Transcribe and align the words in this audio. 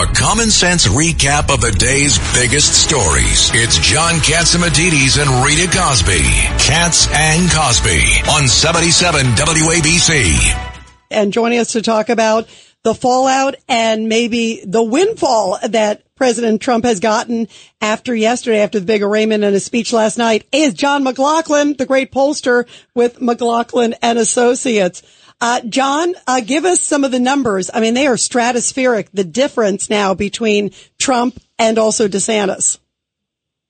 A 0.00 0.06
common 0.14 0.48
sense 0.48 0.88
recap 0.88 1.52
of 1.52 1.60
the 1.60 1.72
day's 1.72 2.16
biggest 2.32 2.72
stories. 2.72 3.50
It's 3.52 3.76
John 3.76 4.14
Catsimatidis 4.14 5.20
and 5.20 5.44
Rita 5.44 5.68
Cosby. 5.76 6.22
Cats 6.56 7.06
and 7.12 7.50
Cosby 7.50 8.00
on 8.30 8.48
77 8.48 9.26
WABC. 9.26 10.80
And 11.10 11.34
joining 11.34 11.58
us 11.58 11.72
to 11.72 11.82
talk 11.82 12.08
about 12.08 12.48
the 12.82 12.94
fallout 12.94 13.56
and 13.68 14.08
maybe 14.08 14.62
the 14.64 14.82
windfall 14.82 15.58
that 15.68 16.02
President 16.14 16.62
Trump 16.62 16.86
has 16.86 17.00
gotten 17.00 17.46
after 17.82 18.14
yesterday, 18.14 18.60
after 18.60 18.80
the 18.80 18.86
big 18.86 19.02
arraignment 19.02 19.44
and 19.44 19.52
his 19.52 19.66
speech 19.66 19.92
last 19.92 20.16
night 20.16 20.46
is 20.50 20.72
John 20.72 21.04
McLaughlin, 21.04 21.74
the 21.74 21.84
great 21.84 22.10
pollster 22.10 22.66
with 22.94 23.20
McLaughlin 23.20 23.94
and 24.00 24.18
Associates. 24.18 25.02
Uh, 25.40 25.60
John, 25.62 26.14
uh, 26.26 26.40
give 26.40 26.64
us 26.64 26.82
some 26.82 27.04
of 27.04 27.12
the 27.12 27.18
numbers. 27.18 27.70
I 27.72 27.80
mean, 27.80 27.94
they 27.94 28.06
are 28.06 28.16
stratospheric. 28.16 29.08
The 29.12 29.24
difference 29.24 29.88
now 29.88 30.14
between 30.14 30.70
Trump 30.98 31.38
and 31.58 31.78
also 31.78 32.08
DeSantis. 32.08 32.78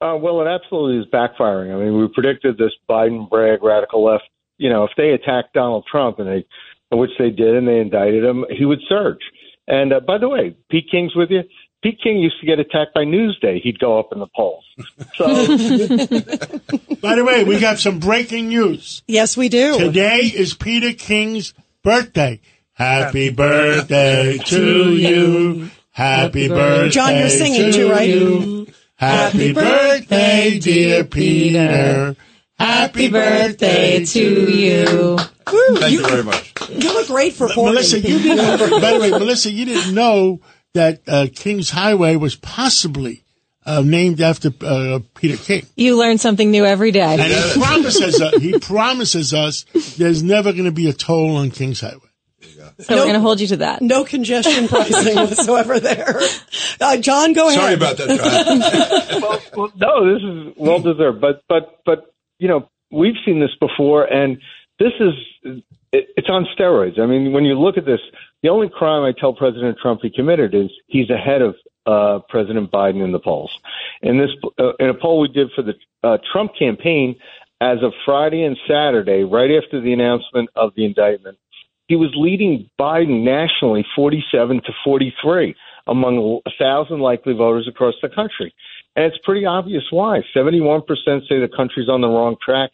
Uh, 0.01 0.17
well, 0.17 0.41
it 0.41 0.49
absolutely 0.49 0.99
is 0.99 1.13
backfiring. 1.13 1.75
I 1.75 1.85
mean, 1.85 2.01
we 2.01 2.09
predicted 2.09 2.57
this 2.57 2.73
Biden 2.89 3.29
Bragg 3.29 3.63
radical 3.63 4.03
left. 4.03 4.25
You 4.57 4.71
know, 4.71 4.85
if 4.85 4.91
they 4.97 5.11
attacked 5.11 5.53
Donald 5.53 5.85
Trump 5.91 6.19
and 6.19 6.29
they, 6.29 6.47
which 6.91 7.11
they 7.19 7.31
did, 7.31 7.55
and 7.55 7.69
they 7.69 7.81
indicted 7.81 8.25
him, 8.25 8.45
he 8.51 8.65
would 8.65 8.81
surge. 8.89 9.21
And 9.69 9.93
uh, 9.93 10.01
by 10.01 10.19
the 10.19 10.29
way, 10.29 10.57
Pete 10.71 10.91
King's 10.91 11.15
with 11.15 11.31
you. 11.31 11.43
Pete 11.83 12.01
King 12.03 12.19
used 12.19 12.41
to 12.41 12.47
get 12.47 12.59
attacked 12.59 12.95
by 12.95 13.05
Newsday. 13.05 13.61
He'd 13.61 13.79
go 13.79 13.99
up 13.99 14.13
in 14.13 14.19
the 14.19 14.27
polls. 14.35 14.65
So, 15.17 15.27
by 17.01 17.17
the 17.17 17.25
way, 17.25 17.45
we 17.45 17.59
got 17.59 17.79
some 17.79 17.99
breaking 17.99 18.49
news. 18.49 19.03
Yes, 19.07 19.37
we 19.37 19.49
do. 19.49 19.79
Today 19.79 20.21
is 20.21 20.55
Peter 20.55 20.93
King's 20.93 21.55
birthday. 21.83 22.41
Happy 22.73 23.31
birthday 23.31 24.39
to 24.39 24.95
you. 24.95 25.71
Happy 25.91 26.49
birthday. 26.49 26.91
John, 26.91 27.17
you're 27.17 27.29
singing 27.29 27.73
to 27.73 27.73
too, 27.73 27.91
right? 27.91 28.09
You. 28.09 28.67
Happy 28.97 29.53
birthday, 29.53 30.59
dear 30.59 31.05
Peter. 31.05 32.17
Happy 32.59 33.09
birthday 33.09 34.05
to 34.05 34.51
you. 34.51 35.19
Thank 35.47 35.93
you 35.93 36.07
very 36.07 36.23
much. 36.23 36.53
You 36.69 36.93
look 36.93 37.07
great 37.07 37.33
for 37.33 37.49
40. 37.49 37.73
Melissa, 37.73 37.99
you 38.01 38.19
didn't. 38.19 38.71
by 38.83 38.93
the 38.93 39.01
way, 39.01 39.11
Melissa, 39.11 39.51
you 39.51 39.65
didn't 39.65 39.95
know 39.95 40.41
that 40.75 41.01
uh, 41.09 41.27
King's 41.35 41.71
Highway 41.71 42.17
was 42.17 42.37
possibly 42.37 43.25
uh, 43.71 43.83
named 43.83 44.21
after 44.21 44.51
uh, 44.63 44.99
Peter 45.15 45.37
King. 45.37 45.67
You 45.77 45.97
learn 45.97 46.19
something 46.19 46.51
new 46.51 46.65
every 46.65 46.91
day. 46.91 47.17
And 47.21 47.23
he 47.23 47.61
promises 47.61 48.21
uh, 48.21 48.31
he 48.39 48.59
promises 48.59 49.33
us 49.33 49.65
there's 49.97 50.23
never 50.23 50.53
going 50.53 50.65
to 50.65 50.73
be 50.73 50.89
a 50.89 50.93
toll 50.93 51.37
on 51.37 51.51
King's 51.51 51.81
Highway. 51.81 52.01
So 52.81 52.97
we're 52.97 53.03
going 53.03 53.15
to 53.15 53.21
hold 53.21 53.41
you 53.41 53.47
to 53.49 53.59
that. 53.59 53.83
No 53.83 54.05
congestion 54.05 54.67
pricing 54.67 55.15
whatsoever 55.15 55.79
there. 55.79 56.21
Uh, 56.81 56.97
John, 56.97 57.35
go 57.35 57.51
Sorry 57.51 57.75
ahead. 57.75 57.97
Sorry 57.97 58.07
about 58.09 58.19
that, 58.19 59.11
John. 59.11 59.21
well, 59.23 59.41
well, 59.55 59.73
no, 59.77 60.15
this 60.15 60.23
is 60.23 60.55
well 60.57 60.81
deserved. 60.81 61.21
But 61.21 61.43
but 61.49 61.81
but 61.85 62.15
you 62.39 62.49
know, 62.49 62.69
we've 62.91 63.17
seen 63.25 63.39
this 63.39 63.55
before, 63.61 64.05
and 64.05 64.39
this 64.79 64.93
is 64.99 65.63
it, 65.93 66.09
it's 66.17 66.29
on 66.31 66.47
steroids. 66.59 66.99
I 66.99 67.07
mean, 67.07 67.33
when 67.33 67.45
you 67.45 67.59
look 67.59 67.77
at 67.77 67.85
this, 67.85 68.01
the 68.43 68.49
only 68.49 68.71
crime 68.71 69.05
I 69.05 69.13
tell 69.19 69.35
President 69.35 69.77
Trump 69.81 70.01
he 70.03 70.11
committed 70.11 70.55
is 70.55 70.71
he's 70.87 71.11
ahead 71.11 71.43
of 71.43 71.55
uh, 71.87 72.21
President 72.29 72.71
Biden 72.71 73.03
in 73.05 73.13
the 73.13 73.19
polls. 73.19 73.51
In 74.03 74.19
this, 74.19 74.31
uh, 74.59 74.73
in 74.79 74.89
a 74.89 74.95
poll 74.95 75.21
we 75.21 75.29
did 75.29 75.51
for 75.55 75.63
the 75.63 75.75
uh, 76.03 76.19
Trump 76.33 76.53
campaign, 76.59 77.17
as 77.61 77.79
of 77.83 77.93
Friday 78.05 78.43
and 78.45 78.57
Saturday, 78.67 79.23
right 79.23 79.51
after 79.51 79.81
the 79.81 79.93
announcement 79.93 80.49
of 80.57 80.73
the 80.77 80.85
indictment, 80.85 81.39
he 81.89 81.97
was 81.97 82.11
leading 82.15 82.71
Biden 82.79 83.25
nationally, 83.25 83.85
47 83.97 84.63
to 84.65 84.73
43, 84.85 85.55
among 85.87 86.41
a 86.47 86.51
thousand 86.59 87.01
likely 87.01 87.35
voters 87.35 87.67
across 87.69 87.95
the 88.01 88.09
country. 88.09 88.55
And 88.97 89.05
it's 89.07 89.19
pretty 89.25 89.45
obvious 89.45 89.85
why. 89.91 90.23
71% 90.35 90.83
say 91.29 91.41
the 91.41 91.51
country's 91.55 91.89
on 91.89 92.01
the 92.01 92.09
wrong 92.09 92.37
track. 92.45 92.71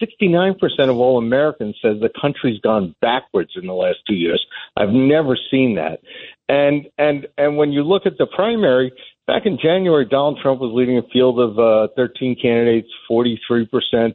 69% 0.00 0.56
of 0.88 0.96
all 0.96 1.18
Americans 1.18 1.76
says 1.82 2.00
the 2.00 2.10
country's 2.20 2.60
gone 2.60 2.94
backwards 3.02 3.52
in 3.54 3.66
the 3.66 3.74
last 3.74 3.98
two 4.06 4.14
years. 4.14 4.44
I've 4.76 4.90
never 4.90 5.36
seen 5.50 5.74
that. 5.74 6.00
And 6.50 6.88
and 6.98 7.28
and 7.38 7.56
when 7.56 7.70
you 7.70 7.84
look 7.84 8.06
at 8.06 8.18
the 8.18 8.26
primary, 8.26 8.92
back 9.28 9.46
in 9.46 9.56
January, 9.56 10.04
Donald 10.04 10.40
Trump 10.42 10.60
was 10.60 10.72
leading 10.74 10.98
a 10.98 11.02
field 11.12 11.38
of 11.38 11.56
uh, 11.60 11.92
13 11.94 12.34
candidates, 12.42 12.88
43% 13.08 13.68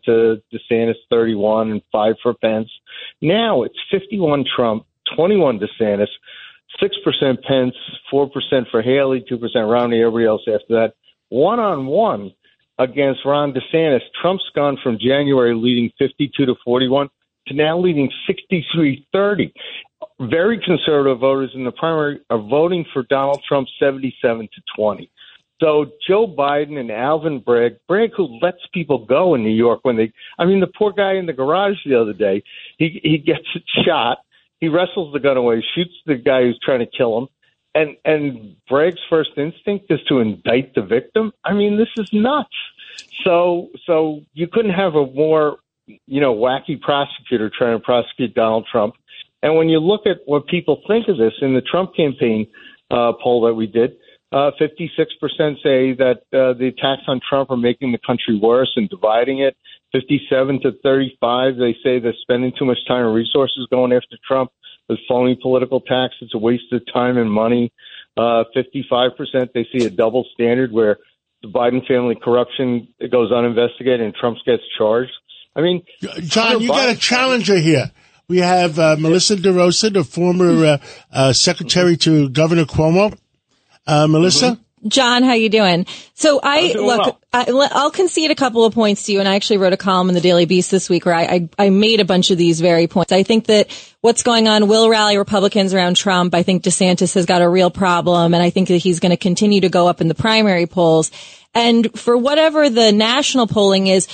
to 0.03 0.43
DeSantis, 0.53 0.95
31, 1.09 1.71
and 1.71 1.81
five 1.93 2.15
for 2.21 2.33
Pence. 2.33 2.69
Now 3.21 3.63
it's 3.63 3.77
51 3.89 4.43
Trump, 4.53 4.85
21 5.15 5.59
DeSantis, 5.59 6.09
six 6.77 6.97
percent 7.05 7.41
Pence, 7.43 7.75
four 8.11 8.29
percent 8.29 8.67
for 8.69 8.81
Haley, 8.81 9.23
two 9.29 9.37
percent 9.37 9.69
Romney. 9.69 10.01
Everybody 10.01 10.25
else 10.25 10.41
after 10.41 10.73
that, 10.73 10.93
one 11.29 11.61
on 11.61 11.85
one 11.85 12.33
against 12.77 13.21
Ron 13.23 13.53
DeSantis, 13.53 14.01
Trump's 14.21 14.43
gone 14.53 14.77
from 14.83 14.97
January 14.99 15.55
leading 15.55 15.89
52 15.97 16.47
to 16.47 16.55
41 16.65 17.07
to 17.47 17.53
now 17.53 17.79
leading 17.79 18.11
63 18.27 19.07
30. 19.13 19.53
Very 20.19 20.59
conservative 20.63 21.19
voters 21.19 21.51
in 21.55 21.65
the 21.65 21.71
primary 21.71 22.21
are 22.29 22.39
voting 22.39 22.85
for 22.93 23.03
Donald 23.03 23.43
Trump 23.47 23.67
77 23.79 24.47
to 24.47 24.61
20. 24.77 25.11
So 25.61 25.91
Joe 26.07 26.27
Biden 26.27 26.77
and 26.79 26.91
Alvin 26.91 27.39
Bragg, 27.39 27.77
Bragg 27.87 28.11
who 28.15 28.39
lets 28.41 28.57
people 28.73 29.05
go 29.05 29.35
in 29.35 29.43
New 29.43 29.55
York 29.55 29.79
when 29.83 29.95
they, 29.95 30.11
I 30.37 30.45
mean, 30.45 30.59
the 30.59 30.67
poor 30.67 30.91
guy 30.91 31.13
in 31.13 31.25
the 31.25 31.33
garage 31.33 31.77
the 31.85 31.99
other 31.99 32.13
day, 32.13 32.43
he 32.77 32.99
he 33.03 33.17
gets 33.17 33.47
shot, 33.85 34.19
he 34.59 34.67
wrestles 34.67 35.13
the 35.13 35.19
gun 35.19 35.37
away, 35.37 35.63
shoots 35.73 35.93
the 36.05 36.15
guy 36.15 36.43
who's 36.43 36.59
trying 36.63 36.79
to 36.79 36.85
kill 36.85 37.17
him, 37.17 37.27
and 37.73 37.95
and 38.03 38.55
Bragg's 38.67 38.99
first 39.09 39.31
instinct 39.37 39.85
is 39.89 39.99
to 40.07 40.19
indict 40.19 40.75
the 40.75 40.81
victim. 40.81 41.31
I 41.43 41.53
mean, 41.53 41.77
this 41.77 41.89
is 41.97 42.09
nuts. 42.11 42.55
So 43.23 43.69
so 43.85 44.21
you 44.33 44.47
couldn't 44.47 44.73
have 44.73 44.95
a 44.95 45.05
more 45.05 45.57
you 45.87 46.19
know 46.19 46.35
wacky 46.35 46.79
prosecutor 46.79 47.49
trying 47.55 47.77
to 47.77 47.83
prosecute 47.83 48.33
Donald 48.33 48.67
Trump. 48.69 48.95
And 49.45 49.55
when 49.55 49.69
you 49.69 49.77
look 49.77 50.07
at 50.07 50.21
what 50.25 50.47
people 50.47 50.81
think 50.87 51.07
of 51.07 51.19
this 51.19 51.33
in 51.39 51.53
the 51.53 51.61
Trump 51.61 51.95
campaign 51.95 52.47
uh, 52.89 53.13
poll 53.23 53.45
that 53.45 53.53
we 53.53 53.67
did, 53.67 53.91
uh, 54.31 54.49
56% 54.59 54.89
say 55.61 55.93
that 55.93 56.23
uh, 56.33 56.57
the 56.57 56.73
attacks 56.75 57.03
on 57.07 57.21
Trump 57.29 57.51
are 57.51 57.57
making 57.57 57.91
the 57.91 57.99
country 57.99 58.39
worse 58.41 58.71
and 58.75 58.89
dividing 58.89 59.41
it. 59.41 59.55
57 59.91 60.61
to 60.63 60.71
35, 60.81 61.57
they 61.57 61.75
say 61.83 61.99
they're 61.99 62.15
spending 62.23 62.53
too 62.57 62.65
much 62.65 62.79
time 62.87 63.05
and 63.05 63.13
resources 63.13 63.67
going 63.69 63.93
after 63.93 64.17
Trump 64.27 64.49
with 64.89 64.97
phony 65.07 65.37
political 65.39 65.77
attacks. 65.77 66.15
It's 66.21 66.33
a 66.33 66.39
waste 66.39 66.73
of 66.73 66.81
time 66.91 67.19
and 67.19 67.31
money. 67.31 67.71
Uh, 68.17 68.45
55%, 68.57 69.53
they 69.53 69.67
see 69.71 69.85
a 69.85 69.91
double 69.91 70.25
standard 70.33 70.71
where 70.71 70.97
the 71.43 71.49
Biden 71.49 71.85
family 71.85 72.15
corruption 72.15 72.87
goes 73.11 73.31
uninvestigated 73.31 74.01
and 74.01 74.15
Trump 74.15 74.39
gets 74.43 74.63
charged. 74.75 75.11
I 75.55 75.61
mean, 75.61 75.83
John, 76.01 76.61
you 76.61 76.69
got 76.69 76.89
a 76.89 76.97
challenger 76.97 77.59
here. 77.59 77.91
We 78.27 78.39
have 78.39 78.79
uh, 78.79 78.95
Melissa 78.97 79.35
DeRosa, 79.35 79.93
the 79.93 80.03
former 80.03 80.65
uh, 80.65 80.77
uh, 81.11 81.33
secretary 81.33 81.97
to 81.97 82.29
Governor 82.29 82.65
Cuomo. 82.65 83.17
Uh, 83.85 84.07
Melissa? 84.07 84.59
John, 84.87 85.23
how 85.23 85.33
you 85.33 85.49
doing? 85.49 85.87
So 86.13 86.39
I 86.43 86.73
doing 86.73 86.85
look, 86.85 86.99
well. 86.99 87.19
I, 87.33 87.51
will 87.51 87.91
concede 87.91 88.29
a 88.29 88.35
couple 88.35 88.65
of 88.65 88.73
points 88.73 89.03
to 89.03 89.13
you, 89.13 89.19
and 89.19 89.27
I 89.27 89.35
actually 89.35 89.57
wrote 89.57 89.73
a 89.73 89.77
column 89.77 90.09
in 90.09 90.15
the 90.15 90.21
Daily 90.21 90.45
Beast 90.45 90.69
this 90.69 90.89
week 90.89 91.05
where 91.05 91.15
I, 91.15 91.23
I, 91.23 91.49
I 91.57 91.69
made 91.69 91.99
a 91.99 92.05
bunch 92.05 92.29
of 92.29 92.37
these 92.37 92.61
very 92.61 92.87
points. 92.87 93.11
I 93.11 93.23
think 93.23 93.47
that 93.47 93.67
what's 94.01 94.21
going 94.21 94.47
on 94.47 94.67
will 94.67 94.89
rally 94.89 95.17
Republicans 95.17 95.73
around 95.73 95.95
Trump. 95.95 96.35
I 96.35 96.43
think 96.43 96.63
DeSantis 96.63 97.15
has 97.15 97.25
got 97.25 97.41
a 97.41 97.49
real 97.49 97.71
problem, 97.71 98.33
and 98.33 98.43
I 98.43 98.51
think 98.51 98.67
that 98.67 98.77
he's 98.77 98.99
going 98.99 99.11
to 99.11 99.17
continue 99.17 99.61
to 99.61 99.69
go 99.69 99.87
up 99.87 100.01
in 100.01 100.07
the 100.07 100.15
primary 100.15 100.67
polls. 100.67 101.11
And 101.55 101.97
for 101.99 102.15
whatever 102.15 102.69
the 102.69 102.91
national 102.91 103.47
polling 103.47 103.87
is, 103.87 104.07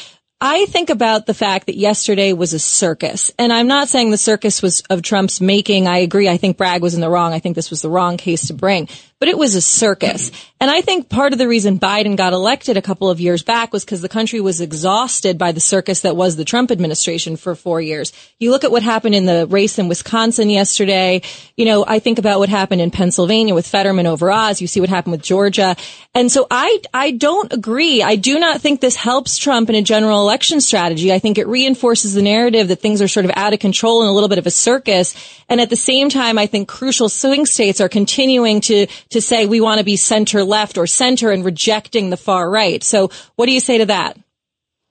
I 0.44 0.66
think 0.66 0.90
about 0.90 1.28
the 1.28 1.36
fact 1.36 1.68
that 1.68 1.78
yesterday 1.78 2.34
was 2.34 2.54
a 2.54 2.60
circus. 2.60 3.32
And 3.38 3.54
I'm 3.54 3.68
not 3.68 3.90
saying 3.90 4.10
the 4.10 4.18
circus 4.18 4.64
was 4.64 4.82
of 4.90 5.04
Trump's 5.04 5.40
making. 5.40 5.88
I 5.88 6.00
agree. 6.00 6.28
I 6.28 6.38
think 6.38 6.58
Bragg 6.58 6.82
was 6.82 6.96
in 6.96 7.02
the 7.02 7.12
wrong. 7.12 7.32
I 7.32 7.38
think 7.38 7.56
this 7.56 7.70
was 7.70 7.84
the 7.84 7.92
wrong 7.92 8.18
case 8.18 8.48
to 8.48 8.54
bring. 8.56 8.90
But 9.22 9.30
it 9.30 9.38
was 9.38 9.54
a 9.54 9.62
circus. 9.62 10.32
And 10.60 10.70
I 10.70 10.82
think 10.82 11.10
part 11.10 11.34
of 11.34 11.40
the 11.40 11.48
reason 11.48 11.80
Biden 11.80 12.16
got 12.16 12.34
elected 12.34 12.78
a 12.78 12.84
couple 12.84 13.10
of 13.10 13.20
years 13.20 13.42
back 13.42 13.74
was 13.74 13.84
because 13.84 14.02
the 14.02 14.10
country 14.10 14.40
was 14.42 14.62
exhausted 14.62 15.40
by 15.40 15.52
the 15.52 15.60
circus 15.60 16.02
that 16.02 16.16
was 16.16 16.36
the 16.36 16.46
Trump 16.46 16.70
administration 16.70 17.36
for 17.36 17.56
four 17.56 17.82
years. 17.82 18.14
You 18.38 18.52
look 18.52 18.64
at 18.64 18.72
what 18.72 18.84
happened 18.84 19.16
in 19.16 19.26
the 19.26 19.48
race 19.48 19.80
in 19.80 19.88
Wisconsin 19.88 20.52
yesterday. 20.52 21.22
You 21.56 21.66
know, 21.66 21.84
I 21.88 21.98
think 21.98 22.20
about 22.20 22.38
what 22.38 22.50
happened 22.50 22.82
in 22.82 22.92
Pennsylvania 22.92 23.56
with 23.56 23.66
Fetterman 23.68 24.06
over 24.06 24.32
Oz. 24.32 24.62
You 24.62 24.68
see 24.68 24.80
what 24.80 24.90
happened 24.90 25.14
with 25.14 25.24
Georgia. 25.24 25.76
And 26.14 26.32
so 26.32 26.46
I, 26.52 26.80
I 26.94 27.12
don't 27.12 27.52
agree. 27.54 28.04
I 28.04 28.16
do 28.16 28.40
not 28.40 28.62
think 28.62 28.82
this 28.82 28.96
helps 28.96 29.38
Trump 29.38 29.70
in 29.70 29.76
a 29.76 29.82
general 29.82 30.22
election 30.22 30.62
strategy. 30.62 31.12
I 31.12 31.18
think 31.18 31.40
it 31.40 31.48
reinforces 31.48 32.14
the 32.14 32.22
narrative 32.22 32.68
that 32.68 32.82
things 32.82 33.02
are 33.02 33.08
sort 33.08 33.26
of 33.26 33.32
out 33.36 33.54
of 33.54 33.60
control 33.60 34.02
and 34.02 34.10
a 34.10 34.14
little 34.14 34.30
bit 34.30 34.38
of 34.38 34.46
a 34.46 34.52
circus. 34.52 35.16
And 35.50 35.60
at 35.60 35.70
the 35.70 35.76
same 35.76 36.10
time, 36.10 36.38
I 36.38 36.46
think 36.46 36.68
crucial 36.68 37.10
swing 37.10 37.46
states 37.46 37.82
are 37.82 37.90
continuing 37.90 38.62
to, 38.62 38.86
to 39.12 39.22
say 39.22 39.46
we 39.46 39.62
want 39.62 39.80
to 39.80 39.86
be 39.86 39.96
center 39.96 40.44
left 40.44 40.78
or 40.78 40.88
center 40.88 41.32
and 41.32 41.46
rejecting 41.46 42.10
the 42.10 42.18
far 42.18 42.50
right. 42.50 42.84
So 42.84 43.10
what 43.36 43.46
do 43.46 43.54
you 43.54 43.60
say 43.60 43.78
to 43.78 43.86
that? 43.88 44.18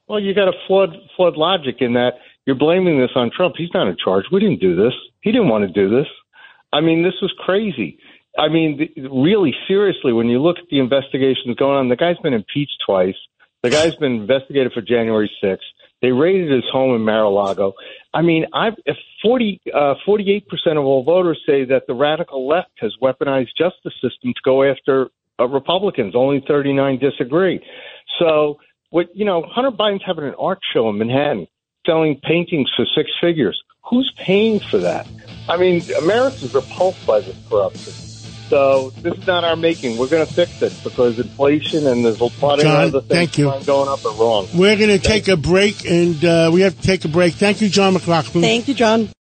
Well, 0.08 0.20
you 0.20 0.34
got 0.34 0.48
a 0.48 0.52
flawed, 0.66 0.90
flawed 1.16 1.36
logic 1.36 1.76
in 1.80 1.94
that 1.94 2.14
you're 2.46 2.56
blaming 2.56 2.98
this 2.98 3.10
on 3.14 3.30
Trump. 3.34 3.54
He's 3.56 3.72
not 3.74 3.86
in 3.86 3.96
charge. 4.02 4.24
We 4.32 4.40
didn't 4.40 4.60
do 4.60 4.74
this. 4.74 4.92
He 5.20 5.30
didn't 5.30 5.48
want 5.48 5.66
to 5.66 5.72
do 5.72 5.88
this. 5.88 6.06
I 6.72 6.80
mean, 6.80 7.02
this 7.02 7.14
was 7.20 7.32
crazy. 7.38 7.98
I 8.38 8.48
mean, 8.48 8.88
really, 9.12 9.54
seriously, 9.66 10.12
when 10.12 10.28
you 10.28 10.40
look 10.40 10.58
at 10.58 10.64
the 10.70 10.78
investigations 10.78 11.56
going 11.56 11.76
on, 11.76 11.88
the 11.88 11.96
guy's 11.96 12.18
been 12.18 12.34
impeached 12.34 12.82
twice. 12.86 13.16
The 13.62 13.70
guy's 13.70 13.94
been 13.96 14.12
investigated 14.12 14.72
for 14.72 14.80
January 14.80 15.30
6th. 15.42 15.58
They 16.02 16.12
raided 16.12 16.50
his 16.50 16.64
home 16.72 16.94
in 16.94 17.02
Mar-a-Lago. 17.02 17.74
I 18.14 18.22
mean, 18.22 18.46
I've, 18.52 18.74
if 18.86 18.96
40, 19.22 19.60
uh, 19.74 19.94
48% 20.06 20.42
of 20.72 20.84
all 20.84 21.04
voters 21.04 21.40
say 21.46 21.64
that 21.66 21.86
the 21.86 21.94
radical 21.94 22.48
left 22.48 22.70
has 22.80 22.94
weaponized 23.02 23.50
justice 23.56 23.92
system 24.00 24.32
to 24.34 24.40
go 24.42 24.62
after 24.62 25.10
uh, 25.38 25.46
Republicans. 25.46 26.14
Only 26.14 26.42
39 26.46 26.98
disagree. 26.98 27.60
So, 28.18 28.58
what 28.90 29.14
you 29.14 29.24
know, 29.24 29.42
Hunter 29.48 29.70
Biden's 29.70 30.02
having 30.04 30.24
an 30.24 30.34
art 30.38 30.58
show 30.72 30.88
in 30.88 30.98
Manhattan, 30.98 31.46
selling 31.86 32.18
paintings 32.22 32.70
for 32.74 32.86
six 32.96 33.10
figures. 33.20 33.60
Who's 33.88 34.12
paying 34.16 34.60
for 34.60 34.78
that? 34.78 35.06
I 35.48 35.56
mean, 35.56 35.82
Americans 36.02 36.54
are 36.54 36.60
repulsed 36.60 37.06
by 37.06 37.20
this 37.20 37.36
corruption. 37.48 38.19
So 38.50 38.90
this 38.90 39.16
is 39.16 39.26
not 39.28 39.44
our 39.44 39.54
making. 39.54 39.96
We're 39.96 40.08
going 40.08 40.26
to 40.26 40.32
fix 40.32 40.60
it 40.60 40.76
because 40.82 41.20
inflation 41.20 41.86
and 41.86 42.04
there's 42.04 42.18
a 42.18 42.24
lot 42.24 42.58
of 42.58 42.62
John, 42.62 42.82
other 42.82 43.00
things 43.00 43.08
thank 43.08 43.38
you. 43.38 43.44
going 43.64 43.88
up 43.88 44.04
are 44.04 44.12
wrong. 44.14 44.48
We're 44.52 44.76
going 44.76 44.90
to 44.90 44.98
take 44.98 45.28
a 45.28 45.36
break, 45.36 45.86
and 45.86 46.22
uh, 46.24 46.50
we 46.52 46.62
have 46.62 46.74
to 46.74 46.82
take 46.82 47.04
a 47.04 47.08
break. 47.08 47.34
Thank 47.34 47.60
you, 47.60 47.68
John 47.68 47.92
McLaughlin. 47.94 48.42
Thank 48.42 48.66
you, 48.66 48.74
John. 48.74 49.08